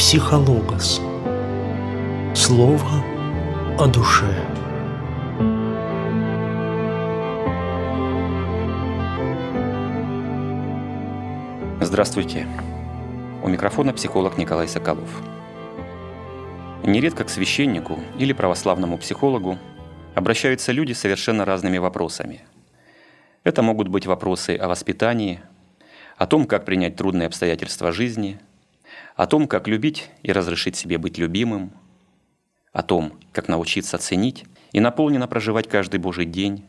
Психологос. 0.00 0.98
Слово 2.34 3.04
о 3.78 3.86
душе. 3.86 4.34
Здравствуйте. 11.82 12.46
У 13.42 13.48
микрофона 13.48 13.92
психолог 13.92 14.38
Николай 14.38 14.68
Соколов. 14.68 15.10
Нередко 16.82 17.24
к 17.24 17.28
священнику 17.28 17.98
или 18.18 18.32
православному 18.32 18.96
психологу 18.96 19.58
обращаются 20.14 20.72
люди 20.72 20.94
с 20.94 21.00
совершенно 21.00 21.44
разными 21.44 21.76
вопросами. 21.76 22.40
Это 23.44 23.60
могут 23.60 23.88
быть 23.88 24.06
вопросы 24.06 24.56
о 24.56 24.66
воспитании, 24.68 25.42
о 26.16 26.26
том, 26.26 26.46
как 26.46 26.64
принять 26.64 26.96
трудные 26.96 27.26
обстоятельства 27.26 27.92
жизни, 27.92 28.40
о 29.16 29.26
том, 29.26 29.46
как 29.46 29.68
любить 29.68 30.10
и 30.22 30.32
разрешить 30.32 30.76
себе 30.76 30.98
быть 30.98 31.18
любимым, 31.18 31.72
о 32.72 32.82
том, 32.82 33.18
как 33.32 33.48
научиться 33.48 33.98
ценить 33.98 34.44
и 34.72 34.80
наполненно 34.80 35.28
проживать 35.28 35.68
каждый 35.68 36.00
Божий 36.00 36.24
день, 36.24 36.64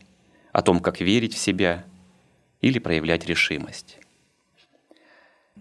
о 0.52 0.62
том, 0.62 0.80
как 0.80 1.00
верить 1.00 1.34
в 1.34 1.38
себя 1.38 1.84
или 2.60 2.78
проявлять 2.78 3.26
решимость. 3.26 3.98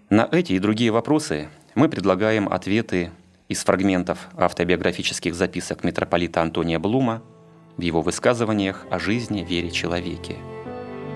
На 0.09 0.27
эти 0.31 0.53
и 0.53 0.59
другие 0.59 0.91
вопросы 0.91 1.49
мы 1.75 1.87
предлагаем 1.87 2.49
ответы 2.51 3.11
из 3.47 3.63
фрагментов 3.63 4.29
автобиографических 4.37 5.35
записок 5.35 5.83
митрополита 5.83 6.41
Антония 6.41 6.79
Блума 6.79 7.21
в 7.77 7.81
его 7.81 8.01
высказываниях 8.01 8.85
о 8.89 8.99
жизни, 8.99 9.41
вере, 9.43 9.71
человеке, 9.71 10.37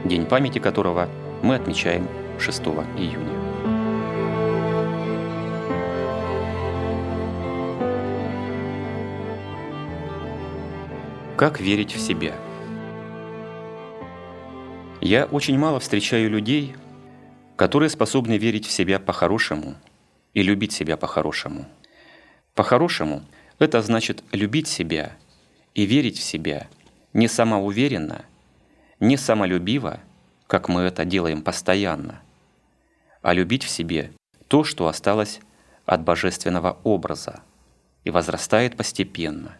день 0.05 0.25
памяти 0.25 0.59
которого 0.59 1.09
мы 1.43 1.55
отмечаем 1.55 2.07
6 2.39 2.61
июня. 2.97 3.44
Как 11.37 11.59
верить 11.59 11.93
в 11.93 11.99
себя? 11.99 12.33
Я 15.01 15.25
очень 15.25 15.57
мало 15.57 15.81
встречаю 15.81 16.29
людей, 16.29 16.77
которые 17.57 17.89
способны 17.89 18.37
верить 18.37 18.65
в 18.65 18.71
себя 18.71 18.99
по-хорошему 18.99 19.75
и 20.33 20.41
любить 20.41 20.71
себя 20.71 20.95
по-хорошему. 20.95 21.65
По-хорошему– 22.53 23.21
это 23.59 23.81
значит 23.81 24.23
любить 24.31 24.69
себя 24.69 25.17
и 25.73 25.85
верить 25.85 26.17
в 26.19 26.23
себя 26.23 26.69
не 27.11 27.27
самоуверенно, 27.27 28.23
не 29.01 29.17
самолюбиво, 29.17 29.99
как 30.47 30.69
мы 30.69 30.83
это 30.83 31.03
делаем 31.03 31.41
постоянно, 31.41 32.21
а 33.21 33.33
любить 33.33 33.65
в 33.65 33.69
себе 33.69 34.13
то, 34.47 34.63
что 34.63 34.87
осталось 34.87 35.41
от 35.85 36.01
божественного 36.01 36.77
образа 36.85 37.41
и 38.05 38.09
возрастает 38.09 38.77
постепенно, 38.77 39.57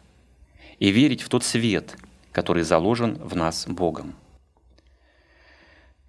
и 0.79 0.89
верить 0.89 1.21
в 1.21 1.29
тот 1.29 1.43
свет, 1.43 1.97
который 2.31 2.63
заложен 2.63 3.15
в 3.15 3.35
нас 3.35 3.65
Богом. 3.67 4.15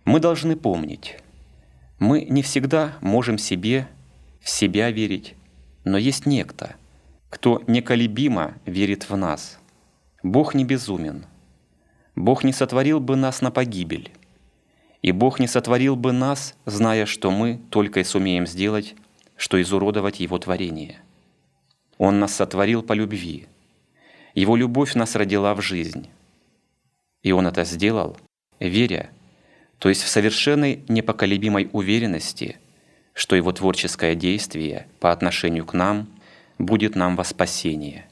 Мы 0.05 0.20
должны 0.20 0.56
помнить, 0.56 1.17
мы 1.98 2.22
не 2.22 2.42
всегда 2.42 2.97
можем 3.00 3.39
себе 3.39 3.89
в 4.41 4.50
себя 4.50 4.91
верить, 4.91 5.34
но 5.84 5.98
есть 5.98 6.27
некто, 6.27 6.77
кто 7.31 7.62
неколебимо 7.67 8.55
верит 8.67 9.09
в 9.09 9.17
нас. 9.17 9.59
Бог 10.22 10.55
не 10.55 10.64
безумен. 10.64 11.27
Бог 12.14 12.44
не 12.44 12.53
сотворил 12.53 13.00
бы 13.00 13.17
нас 13.17 13.41
на 13.41 13.50
погибель. 13.50 14.11
И 15.03 15.12
Бог 15.12 15.39
не 15.39 15.47
сотворил 15.47 15.97
бы 15.97 16.12
нас, 16.12 16.55
зная, 16.64 17.06
что 17.06 17.31
мы 17.31 17.60
только 17.71 18.00
и 18.00 18.04
сумеем 18.04 18.47
сделать, 18.47 18.94
что 19.37 19.60
изуродовать 19.60 20.21
Его 20.21 20.38
творение. 20.38 21.00
Он 21.98 22.19
нас 22.19 22.34
сотворил 22.34 22.83
по 22.83 22.93
любви. 22.93 23.47
Его 24.36 24.54
любовь 24.54 24.94
нас 24.94 25.16
родила 25.16 25.52
в 25.54 25.62
жизнь. 25.62 26.08
И 27.22 27.32
Он 27.32 27.48
это 27.48 27.64
сделал, 27.64 28.16
веря, 28.60 29.10
то 29.78 29.88
есть 29.88 30.02
в 30.02 30.08
совершенной 30.08 30.84
непоколебимой 30.88 31.69
уверенности, 31.72 32.58
что 33.14 33.34
Его 33.34 33.50
творческое 33.50 34.14
действие 34.14 34.86
по 35.00 35.10
отношению 35.10 35.66
к 35.66 35.72
нам 35.72 36.08
будет 36.58 36.94
нам 36.94 37.16
во 37.16 37.24
спасение. 37.24 38.06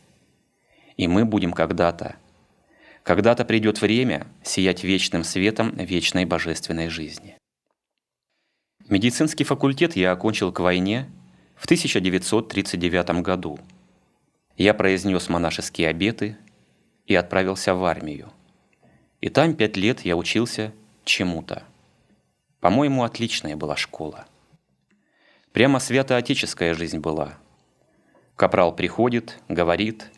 И 0.97 1.07
мы 1.07 1.25
будем 1.25 1.53
когда-то 1.53 2.17
когда-то 3.05 3.45
придет 3.45 3.83
время 3.83 4.27
сиять 4.43 4.83
вечным 4.83 5.25
светом 5.25 5.77
вечной 5.77 6.25
божественной 6.25 6.89
жизни. 6.89 7.37
Медицинский 8.89 9.45
факультет 9.45 9.95
я 9.95 10.13
окончил 10.13 10.53
к 10.53 10.61
войне 10.61 11.07
в 11.55 11.67
1939 11.67 13.21
году. 13.21 13.59
Я 14.57 14.75
произнес 14.75 15.29
монашеские 15.29 15.89
обеты 15.89 16.37
и 17.07 17.15
отправился 17.15 17.75
в 17.75 17.85
армию. 17.85 18.33
И 19.21 19.29
там 19.29 19.55
пять 19.55 19.77
лет 19.77 20.01
я 20.03 20.17
учился 20.17 20.73
чему-то. 21.05 21.65
По-моему, 22.61 23.05
отличная 23.05 23.57
была 23.57 23.77
школа. 23.77 24.27
Прямо 25.53 25.79
святоотеческая 25.79 26.75
жизнь 26.75 26.99
была. 26.99 27.35
Капрал 28.37 28.75
приходит, 28.75 29.39
говорит, 29.49 30.11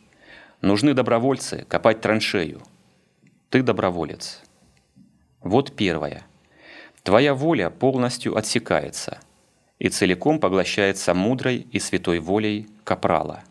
нужны 0.61 0.93
добровольцы 0.93 1.65
копать 1.67 2.01
траншею– 2.01 2.61
ты 3.49 3.63
доброволец. 3.63 4.41
Вот 5.41 5.73
первое. 5.75 6.25
Твоя 7.03 7.33
воля 7.33 7.69
полностью 7.69 8.35
отсекается 8.35 9.19
и 9.79 9.87
целиком 9.87 10.41
поглощается 10.41 11.13
мудрой 11.13 11.65
и 11.71 11.79
святой 11.79 12.19
волей 12.19 12.67
капрала. 12.83 13.43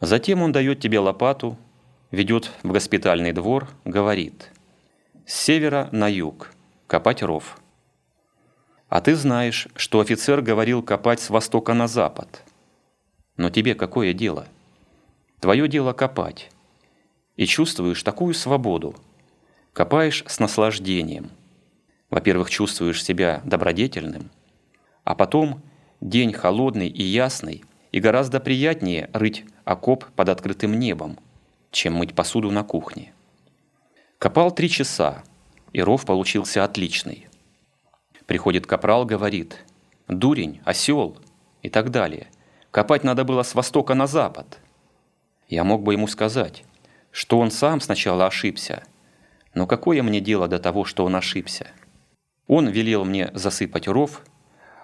Затем 0.00 0.42
он 0.42 0.52
дает 0.52 0.80
тебе 0.80 0.98
лопату, 0.98 1.56
ведет 2.10 2.50
в 2.62 2.72
госпитальный 2.72 3.32
двор, 3.32 3.68
говорит 3.84 4.52
«С 5.24 5.34
севера 5.34 5.88
на 5.92 6.08
юг, 6.08 6.52
копать 6.86 7.22
ров». 7.22 7.58
А 8.88 9.00
ты 9.00 9.16
знаешь, 9.16 9.68
что 9.74 10.00
офицер 10.00 10.42
говорил 10.42 10.82
копать 10.82 11.20
с 11.20 11.30
востока 11.30 11.74
на 11.74 11.88
запад. 11.88 12.44
Но 13.36 13.50
тебе 13.50 13.74
какое 13.74 14.12
дело? 14.12 14.46
Твое 15.40 15.68
дело 15.68 15.92
копать 15.92 16.50
и 17.36 17.46
чувствуешь 17.46 18.02
такую 18.02 18.34
свободу. 18.34 18.94
Копаешь 19.72 20.24
с 20.26 20.38
наслаждением. 20.38 21.30
Во-первых, 22.08 22.48
чувствуешь 22.48 23.02
себя 23.02 23.42
добродетельным, 23.44 24.30
а 25.04 25.14
потом 25.14 25.60
день 26.00 26.32
холодный 26.32 26.88
и 26.88 27.02
ясный, 27.02 27.64
и 27.96 28.00
гораздо 28.00 28.40
приятнее 28.40 29.08
рыть 29.14 29.46
окоп 29.64 30.04
под 30.04 30.28
открытым 30.28 30.78
небом, 30.78 31.18
чем 31.70 31.94
мыть 31.94 32.14
посуду 32.14 32.50
на 32.50 32.62
кухне. 32.62 33.14
Копал 34.18 34.50
три 34.50 34.68
часа, 34.68 35.24
и 35.72 35.80
ров 35.80 36.04
получился 36.04 36.62
отличный. 36.62 37.26
Приходит 38.26 38.66
капрал, 38.66 39.06
говорит 39.06 39.64
«Дурень, 40.08 40.60
осел» 40.66 41.16
и 41.62 41.70
так 41.70 41.90
далее. 41.90 42.26
Копать 42.70 43.02
надо 43.02 43.24
было 43.24 43.42
с 43.42 43.54
востока 43.54 43.94
на 43.94 44.06
запад. 44.06 44.58
Я 45.48 45.64
мог 45.64 45.82
бы 45.82 45.94
ему 45.94 46.06
сказать 46.06 46.64
что 47.16 47.38
он 47.38 47.50
сам 47.50 47.80
сначала 47.80 48.26
ошибся. 48.26 48.82
Но 49.54 49.66
какое 49.66 50.02
мне 50.02 50.20
дело 50.20 50.48
до 50.48 50.58
того, 50.58 50.84
что 50.84 51.02
он 51.06 51.16
ошибся? 51.16 51.68
Он 52.46 52.68
велел 52.68 53.06
мне 53.06 53.30
засыпать 53.32 53.88
ров, 53.88 54.20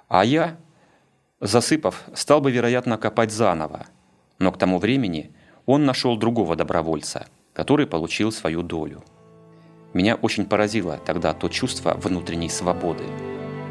а 0.09 0.25
я, 0.25 0.57
засыпав, 1.43 2.05
стал 2.15 2.41
бы, 2.41 2.51
вероятно, 2.51 2.97
копать 2.97 3.33
заново. 3.33 3.87
Но 4.39 4.53
к 4.53 4.59
тому 4.59 4.79
времени 4.79 5.33
он 5.67 5.85
нашел 5.85 6.17
другого 6.17 6.57
добровольца, 6.57 7.27
который 7.53 7.87
получил 7.87 8.33
свою 8.33 8.63
долю. 8.63 9.03
Меня 9.93 10.15
очень 10.15 10.47
поразило 10.47 10.99
тогда 11.05 11.35
то 11.35 11.49
чувство 11.49 11.95
внутренней 11.95 12.49
свободы, 12.49 13.05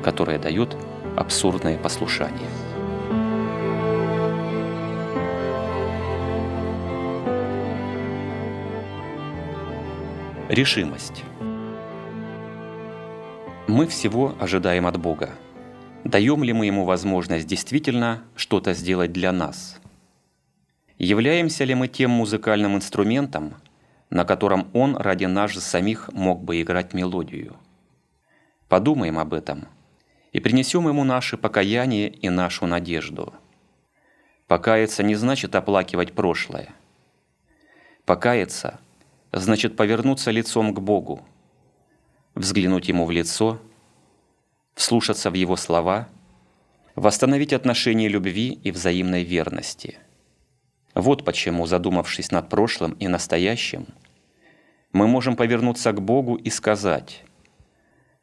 которое 0.03 0.37
дает 0.37 0.77
абсурдное 1.17 1.77
послушание. 1.77 2.49
Решимость. 10.49 11.23
Мы 13.67 13.87
всего 13.87 14.35
ожидаем 14.39 14.85
от 14.85 14.97
Бога. 14.99 15.29
Даем 16.03 16.43
ли 16.43 16.53
мы 16.53 16.65
Ему 16.65 16.85
возможность 16.85 17.47
действительно 17.47 18.23
что-то 18.35 18.73
сделать 18.73 19.11
для 19.11 19.31
нас? 19.31 19.79
Являемся 20.97 21.63
ли 21.63 21.75
мы 21.75 21.87
тем 21.87 22.11
музыкальным 22.11 22.75
инструментом, 22.75 23.55
на 24.09 24.25
котором 24.25 24.69
Он 24.73 24.95
ради 24.97 25.25
нас 25.25 25.51
же 25.51 25.61
самих 25.61 26.11
мог 26.13 26.43
бы 26.43 26.61
играть 26.61 26.93
мелодию? 26.93 27.55
Подумаем 28.67 29.19
об 29.19 29.33
этом 29.33 29.67
и 30.31 30.39
принесем 30.39 30.87
Ему 30.87 31.03
наше 31.03 31.37
покаяние 31.37 32.09
и 32.09 32.29
нашу 32.29 32.65
надежду. 32.65 33.33
Покаяться 34.47 35.03
не 35.03 35.15
значит 35.15 35.55
оплакивать 35.55 36.13
прошлое. 36.13 36.69
Покаяться– 38.05 38.79
значит 39.31 39.75
повернуться 39.75 40.31
лицом 40.31 40.73
к 40.73 40.79
Богу, 40.79 41.21
взглянуть 42.35 42.89
Ему 42.89 43.05
в 43.05 43.11
лицо, 43.11 43.59
вслушаться 44.81 45.29
в 45.29 45.35
Его 45.35 45.55
слова 45.55 46.09
восстановить 46.95 47.53
отношения 47.53 48.07
любви 48.07 48.59
и 48.63 48.71
взаимной 48.71 49.23
верности. 49.23 49.99
Вот 50.95 51.23
почему, 51.23 51.67
задумавшись 51.67 52.31
над 52.31 52.49
прошлым 52.49 52.93
и 52.93 53.07
настоящим, 53.07 53.85
мы 54.91 55.07
можем 55.07 55.35
повернуться 55.35 55.91
к 55.91 56.01
Богу 56.01 56.35
и 56.35 56.49
сказать 56.49 57.23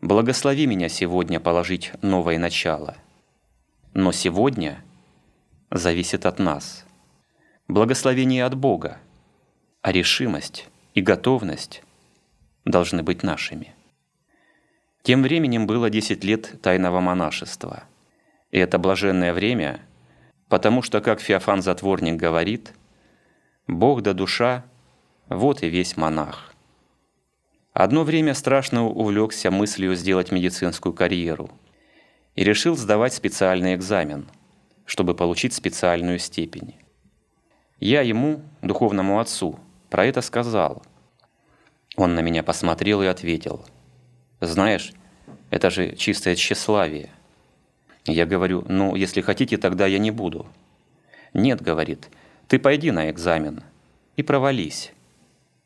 «Благослови 0.00 0.66
меня 0.66 0.88
сегодня 0.88 1.38
положить 1.40 1.93
новое 2.02 2.38
начало». 2.38 2.96
Но 3.94 4.12
сегодня 4.12 4.84
зависит 5.70 6.26
от 6.26 6.38
нас. 6.38 6.84
Благословение 7.69 8.44
от 8.44 8.55
Бога, 8.56 8.99
а 9.81 9.93
решимость 9.93 10.69
и 10.94 11.00
готовность 11.00 11.82
должны 12.64 13.02
быть 13.02 13.22
нашими. 13.22 13.78
Тем 15.08 15.22
временем 15.22 15.66
было 15.66 15.88
10 15.88 16.22
лет 16.22 16.60
тайного 16.60 17.00
монашества. 17.00 17.84
И 18.50 18.58
это 18.58 18.78
блаженное 18.78 19.32
время, 19.32 19.81
потому 20.50 20.82
что, 20.82 21.00
как 21.00 21.22
Феофан 21.22 21.62
Затворник 21.62 22.16
говорит, 22.16 22.75
«Бог 23.66 24.02
да 24.02 24.12
душа– 24.12 24.66
вот 25.31 25.62
и 25.62 25.70
весь 25.70 25.96
монах». 25.96 26.52
Одно 27.72 28.05
время 28.05 28.34
страшно 28.34 28.84
увлекся 28.84 29.50
мыслью 29.50 29.94
сделать 29.94 30.31
медицинскую 30.31 30.93
карьеру 30.93 31.50
и 32.34 32.44
решил 32.44 32.76
сдавать 32.76 33.14
специальный 33.14 33.76
экзамен, 33.76 34.28
чтобы 34.84 35.14
получить 35.14 35.55
специальную 35.55 36.19
степень. 36.19 36.75
Я 37.81 38.02
ему, 38.02 38.43
духовному 38.60 39.20
отцу, 39.20 39.58
про 39.88 40.05
это 40.05 40.20
сказал. 40.20 40.82
Он 41.96 42.14
на 42.14 42.20
меня 42.20 42.43
посмотрел 42.43 43.00
и 43.00 43.06
ответил, 43.06 43.64
«Знаешь, 44.40 44.93
это 45.50 45.70
же 45.70 45.96
чистое 45.96 46.35
тщеславие». 46.37 47.11
Я 48.05 48.25
говорю, 48.25 48.64
«Ну, 48.69 48.94
если 48.94 49.20
хотите, 49.20 49.58
тогда 49.58 49.87
я 49.87 49.99
не 49.99 50.11
буду». 50.11 50.46
«Нет»,— 51.35 51.61
говорит, 51.62 52.08
«ты 52.46 52.58
пойди 52.58 52.90
на 52.90 53.11
экзамен 53.11 53.62
и 54.17 54.23
провались, 54.23 54.93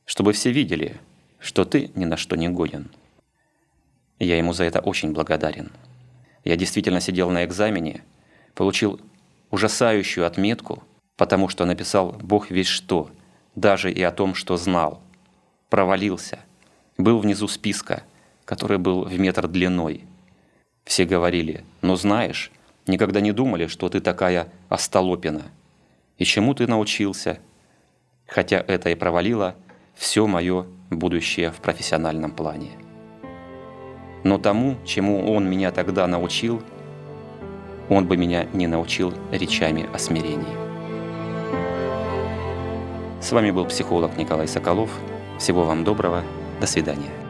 чтобы 0.04 0.32
все 0.32 0.50
видели, 0.50 0.96
что 1.38 1.64
ты 1.64 1.90
ни 1.94 2.04
на 2.04 2.16
что 2.16 2.36
не 2.36 2.48
годен». 2.48 2.90
Я 4.18 4.38
ему 4.38 4.52
за 4.52 4.64
это 4.64 4.80
очень 4.80 5.12
благодарен. 5.12 5.72
Я 6.44 6.56
действительно 6.56 7.00
сидел 7.00 7.30
на 7.30 7.44
экзамене, 7.44 8.02
получил 8.54 9.00
ужасающую 9.50 10.26
отметку, 10.26 10.82
потому 11.16 11.48
что 11.48 11.64
написал 11.64 12.12
«Бог 12.22 12.50
весь 12.50 12.66
что», 12.66 13.10
даже 13.54 13.92
и 13.92 14.02
о 14.02 14.12
том, 14.12 14.34
что 14.34 14.56
знал. 14.56 15.02
Провалился. 15.68 16.40
Был 16.98 17.18
внизу 17.18 17.48
списка, 17.48 18.02
который 18.44 18.78
был 18.78 19.04
в 19.04 19.18
метр 19.18 19.48
длиной. 19.48 20.04
Все 20.84 21.04
говорили, 21.04 21.64
ну 21.80 21.96
знаешь, 21.96 22.50
никогда 22.86 23.20
не 23.20 23.32
думали, 23.32 23.66
что 23.66 23.88
ты 23.88 24.00
такая 24.00 24.48
остолопина. 24.68 25.42
И 26.18 26.24
чему 26.24 26.54
ты 26.54 26.66
научился? 26.66 27.38
Хотя 28.26 28.64
это 28.66 28.90
и 28.90 28.94
провалило 28.94 29.56
все 29.94 30.26
мое 30.26 30.66
будущее 30.90 31.50
в 31.50 31.56
профессиональном 31.56 32.30
плане. 32.30 32.70
Но 34.24 34.38
тому, 34.38 34.76
чему 34.84 35.32
он 35.32 35.48
меня 35.48 35.72
тогда 35.72 36.06
научил, 36.06 36.62
он 37.88 38.06
бы 38.06 38.16
меня 38.16 38.46
не 38.52 38.66
научил 38.66 39.12
речами 39.32 39.88
о 39.92 39.98
смирении. 39.98 40.62
С 43.20 43.32
вами 43.32 43.50
был 43.50 43.66
психолог 43.66 44.16
Николай 44.16 44.48
Соколов. 44.48 44.90
Всего 45.38 45.64
вам 45.64 45.84
доброго. 45.84 46.22
До 46.60 46.66
свидания. 46.66 47.21